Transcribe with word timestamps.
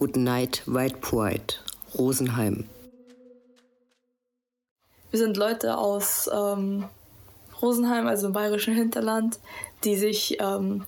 Good 0.00 0.16
Night 0.16 0.62
White 0.64 0.96
Pride, 1.02 1.56
Rosenheim. 1.98 2.64
Wir 5.10 5.18
sind 5.18 5.36
Leute 5.36 5.76
aus 5.76 6.30
ähm, 6.32 6.86
Rosenheim, 7.60 8.06
also 8.06 8.28
im 8.28 8.32
bayerischen 8.32 8.72
Hinterland, 8.72 9.38
die 9.84 9.96
sich 9.96 10.38
ähm, 10.40 10.86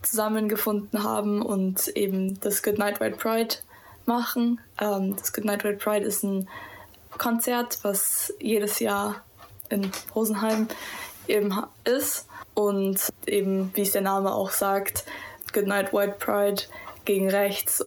zusammengefunden 0.00 1.02
haben 1.02 1.42
und 1.42 1.88
eben 1.88 2.40
das 2.40 2.62
Good 2.62 2.78
Night 2.78 3.00
White 3.00 3.18
Pride 3.18 3.56
machen. 4.06 4.62
Ähm, 4.80 5.14
das 5.14 5.34
Good 5.34 5.44
Night 5.44 5.62
White 5.62 5.84
Pride 5.84 6.06
ist 6.06 6.22
ein 6.22 6.48
Konzert, 7.18 7.80
was 7.82 8.32
jedes 8.40 8.78
Jahr 8.78 9.16
in 9.68 9.92
Rosenheim 10.14 10.68
eben 11.28 11.54
ist. 11.84 12.26
Und 12.54 13.12
eben, 13.26 13.70
wie 13.74 13.82
es 13.82 13.92
der 13.92 14.00
Name 14.00 14.32
auch 14.32 14.52
sagt, 14.52 15.04
Good 15.52 15.66
Night 15.66 15.92
White 15.92 16.16
Pride 16.18 16.62
gegen 17.04 17.28
rechts. 17.28 17.84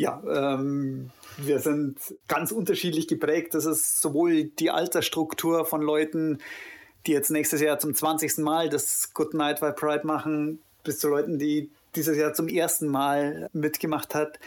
Ja, 0.00 0.22
ähm, 0.26 1.10
wir 1.36 1.58
sind 1.58 1.98
ganz 2.26 2.52
unterschiedlich 2.52 3.06
geprägt. 3.06 3.52
Das 3.52 3.66
ist 3.66 4.00
sowohl 4.00 4.44
die 4.44 4.70
Altersstruktur 4.70 5.66
von 5.66 5.82
Leuten, 5.82 6.38
die 7.06 7.12
jetzt 7.12 7.30
nächstes 7.30 7.60
Jahr 7.60 7.78
zum 7.78 7.94
20. 7.94 8.38
Mal 8.38 8.70
das 8.70 9.12
Good 9.12 9.34
Night 9.34 9.60
White 9.60 9.74
Pride 9.74 10.06
machen, 10.06 10.62
bis 10.84 11.00
zu 11.00 11.08
Leuten, 11.10 11.38
die 11.38 11.70
dieses 11.96 12.16
Jahr 12.16 12.32
zum 12.32 12.48
ersten 12.48 12.88
Mal 12.88 13.50
mitgemacht 13.52 14.14
hat. 14.14 14.40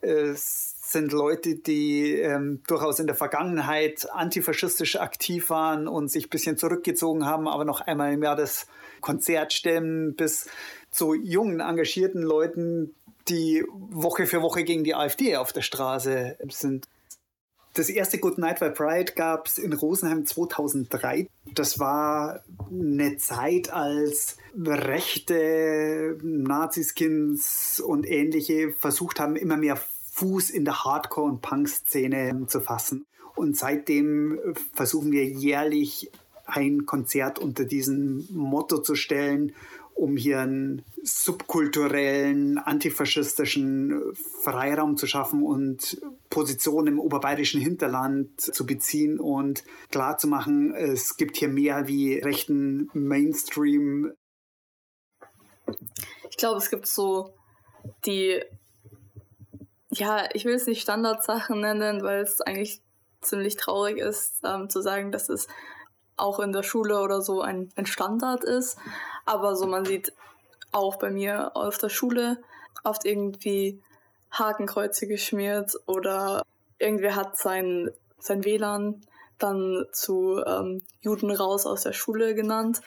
Es 0.00 0.74
sind 0.82 1.12
Leute, 1.12 1.54
die 1.54 2.14
ähm, 2.14 2.62
durchaus 2.66 2.98
in 2.98 3.06
der 3.06 3.14
Vergangenheit 3.14 4.08
antifaschistisch 4.12 4.96
aktiv 4.96 5.50
waren 5.50 5.86
und 5.86 6.10
sich 6.10 6.26
ein 6.26 6.30
bisschen 6.30 6.56
zurückgezogen 6.56 7.26
haben, 7.26 7.46
aber 7.46 7.64
noch 7.64 7.80
einmal 7.80 8.12
im 8.12 8.24
Jahr 8.24 8.34
das 8.34 8.66
Konzert 9.02 9.52
stemmen, 9.52 10.16
bis 10.16 10.48
zu 10.90 11.14
jungen, 11.14 11.60
engagierten 11.60 12.22
Leuten, 12.22 12.92
die 13.28 13.64
Woche 13.70 14.26
für 14.26 14.42
Woche 14.42 14.64
gegen 14.64 14.84
die 14.84 14.94
AfD 14.94 15.36
auf 15.36 15.52
der 15.52 15.62
Straße 15.62 16.36
sind. 16.50 16.88
Das 17.74 17.90
erste 17.90 18.18
Good 18.18 18.38
Night 18.38 18.58
by 18.58 18.70
Pride 18.70 19.12
gab 19.12 19.48
es 19.48 19.58
in 19.58 19.74
Rosenheim 19.74 20.24
2003. 20.24 21.28
Das 21.52 21.78
war 21.78 22.42
eine 22.70 23.18
Zeit, 23.18 23.70
als 23.70 24.38
rechte 24.58 26.16
Naziskins 26.22 27.78
und 27.78 28.08
ähnliche 28.08 28.72
versucht 28.72 29.20
haben, 29.20 29.36
immer 29.36 29.58
mehr 29.58 29.78
Fuß 30.12 30.48
in 30.48 30.64
der 30.64 30.84
Hardcore- 30.84 31.28
und 31.28 31.42
Punk-Szene 31.42 32.46
zu 32.46 32.62
fassen. 32.62 33.04
Und 33.34 33.58
seitdem 33.58 34.40
versuchen 34.72 35.12
wir 35.12 35.26
jährlich 35.26 36.10
ein 36.46 36.86
Konzert 36.86 37.38
unter 37.38 37.66
diesem 37.66 38.26
Motto 38.30 38.78
zu 38.78 38.94
stellen, 38.94 39.52
um 39.96 40.16
hier 40.16 40.40
einen 40.40 40.84
subkulturellen, 41.02 42.58
antifaschistischen 42.58 44.14
Freiraum 44.42 44.96
zu 44.96 45.06
schaffen 45.06 45.42
und 45.42 46.00
Positionen 46.30 46.88
im 46.88 47.00
oberbayerischen 47.00 47.60
Hinterland 47.60 48.40
zu 48.40 48.66
beziehen 48.66 49.18
und 49.18 49.64
klarzumachen, 49.90 50.74
es 50.74 51.16
gibt 51.16 51.36
hier 51.36 51.48
mehr 51.48 51.88
wie 51.88 52.18
rechten 52.18 52.90
Mainstream. 52.92 54.12
Ich 56.30 56.36
glaube, 56.36 56.58
es 56.58 56.70
gibt 56.70 56.86
so 56.86 57.34
die 58.04 58.42
ja, 59.90 60.28
ich 60.32 60.44
will 60.44 60.54
es 60.54 60.66
nicht 60.66 60.82
Standardsachen 60.82 61.60
nennen, 61.60 62.02
weil 62.02 62.20
es 62.20 62.40
eigentlich 62.40 62.82
ziemlich 63.20 63.56
traurig 63.56 63.98
ist, 63.98 64.40
ähm, 64.44 64.68
zu 64.68 64.80
sagen, 64.82 65.12
dass 65.12 65.28
es 65.28 65.48
auch 66.16 66.40
in 66.40 66.52
der 66.52 66.62
Schule 66.62 67.00
oder 67.00 67.22
so 67.22 67.40
ein, 67.40 67.70
ein 67.76 67.86
Standard 67.86 68.44
ist. 68.44 68.76
Aber 69.24 69.56
so 69.56 69.66
man 69.66 69.84
sieht 69.84 70.12
auch 70.72 70.96
bei 70.96 71.10
mir 71.10 71.56
auf 71.56 71.78
der 71.78 71.88
Schule 71.88 72.38
oft 72.84 73.04
irgendwie 73.04 73.80
Hakenkreuze 74.30 75.06
geschmiert 75.06 75.72
oder 75.86 76.42
irgendwer 76.78 77.16
hat 77.16 77.36
sein, 77.36 77.90
sein 78.18 78.44
WLAN 78.44 79.02
dann 79.38 79.84
zu 79.92 80.42
ähm, 80.46 80.82
Juden 81.00 81.30
raus 81.30 81.66
aus 81.66 81.82
der 81.82 81.92
Schule 81.92 82.34
genannt. 82.34 82.80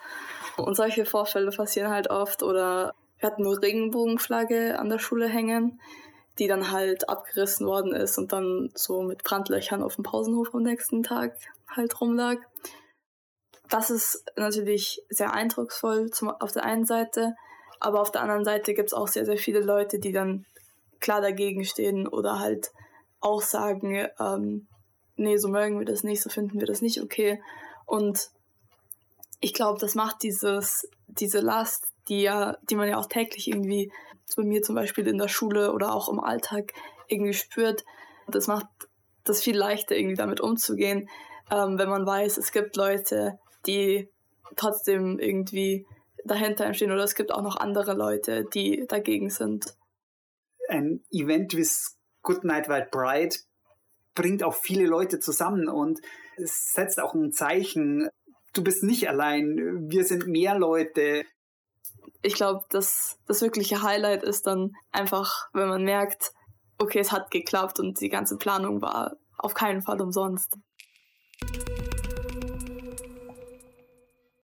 Und 0.57 0.75
solche 0.75 1.05
Vorfälle 1.05 1.51
passieren 1.51 1.91
halt 1.91 2.09
oft. 2.09 2.43
Oder 2.43 2.93
wir 3.19 3.27
hatten 3.27 3.43
nur 3.43 3.61
Regenbogenflagge 3.61 4.79
an 4.79 4.89
der 4.89 4.99
Schule 4.99 5.27
hängen 5.27 5.79
die 6.39 6.47
dann 6.47 6.71
halt 6.71 7.09
abgerissen 7.09 7.67
worden 7.67 7.93
ist 7.93 8.17
und 8.17 8.31
dann 8.31 8.71
so 8.73 9.01
mit 9.01 9.23
Brandlöchern 9.23 9.83
auf 9.83 9.95
dem 9.95 10.03
Pausenhof 10.03 10.55
am 10.55 10.63
nächsten 10.63 11.03
Tag 11.03 11.37
halt 11.67 11.99
rumlag. 11.99 12.37
Das 13.69 13.89
ist 13.89 14.23
natürlich 14.35 15.01
sehr 15.09 15.33
eindrucksvoll 15.33 16.09
zum, 16.09 16.29
auf 16.29 16.51
der 16.51 16.63
einen 16.63 16.85
Seite, 16.85 17.35
aber 17.79 18.01
auf 18.01 18.11
der 18.11 18.21
anderen 18.21 18.43
Seite 18.43 18.73
gibt 18.73 18.89
es 18.89 18.93
auch 18.93 19.07
sehr, 19.07 19.25
sehr 19.25 19.37
viele 19.37 19.61
Leute, 19.61 19.99
die 19.99 20.11
dann 20.11 20.45
klar 20.99 21.21
dagegen 21.21 21.63
stehen 21.63 22.07
oder 22.07 22.39
halt 22.39 22.71
auch 23.21 23.41
sagen, 23.41 24.07
ähm, 24.19 24.67
nee, 25.15 25.37
so 25.37 25.49
mögen 25.49 25.79
wir 25.79 25.85
das 25.85 26.03
nicht, 26.03 26.21
so 26.21 26.29
finden 26.29 26.59
wir 26.59 26.67
das 26.67 26.81
nicht 26.81 27.01
okay. 27.01 27.41
Und 27.85 28.29
ich 29.39 29.53
glaube, 29.53 29.79
das 29.79 29.95
macht 29.95 30.23
dieses, 30.23 30.87
diese 31.07 31.39
Last, 31.39 31.85
die 32.07 32.21
ja, 32.21 32.57
die 32.69 32.75
man 32.75 32.89
ja 32.89 32.97
auch 32.97 33.07
täglich 33.07 33.47
irgendwie 33.47 33.91
bei 34.35 34.43
mir 34.43 34.61
zum 34.61 34.75
Beispiel 34.75 35.07
in 35.07 35.17
der 35.17 35.27
Schule 35.27 35.73
oder 35.73 35.93
auch 35.93 36.09
im 36.09 36.19
Alltag 36.19 36.73
irgendwie 37.07 37.33
spürt, 37.33 37.83
das 38.27 38.47
macht 38.47 38.67
das 39.23 39.41
viel 39.41 39.57
leichter 39.57 39.95
irgendwie 39.95 40.15
damit 40.15 40.39
umzugehen, 40.39 41.09
ähm, 41.51 41.77
wenn 41.77 41.89
man 41.89 42.05
weiß, 42.05 42.37
es 42.37 42.51
gibt 42.51 42.75
Leute, 42.75 43.39
die 43.65 44.09
trotzdem 44.55 45.19
irgendwie 45.19 45.85
dahinter 46.25 46.73
stehen 46.73 46.91
oder 46.91 47.03
es 47.03 47.15
gibt 47.15 47.31
auch 47.31 47.41
noch 47.41 47.55
andere 47.55 47.93
Leute, 47.93 48.45
die 48.53 48.85
dagegen 48.87 49.29
sind. 49.29 49.75
Ein 50.67 51.03
Event 51.11 51.55
wie 51.55 51.67
Good 52.21 52.43
Night 52.43 52.67
White 52.69 52.89
Bride 52.91 53.35
bringt 54.15 54.43
auch 54.43 54.55
viele 54.55 54.85
Leute 54.85 55.19
zusammen 55.19 55.69
und 55.69 55.99
es 56.37 56.73
setzt 56.73 56.99
auch 56.99 57.13
ein 57.13 57.31
Zeichen. 57.31 58.09
Du 58.53 58.63
bist 58.63 58.83
nicht 58.83 59.07
allein, 59.07 59.89
wir 59.89 60.03
sind 60.03 60.27
mehr 60.27 60.57
Leute, 60.57 61.25
ich 62.21 62.33
glaube, 62.33 62.65
das, 62.69 63.17
das 63.27 63.41
wirkliche 63.41 63.81
Highlight 63.81 64.23
ist 64.23 64.45
dann 64.45 64.73
einfach, 64.91 65.49
wenn 65.53 65.69
man 65.69 65.83
merkt, 65.83 66.33
okay, 66.77 66.99
es 66.99 67.11
hat 67.11 67.31
geklappt 67.31 67.79
und 67.79 67.99
die 68.01 68.09
ganze 68.09 68.37
Planung 68.37 68.81
war 68.81 69.15
auf 69.37 69.53
keinen 69.53 69.81
Fall 69.81 70.01
umsonst. 70.01 70.57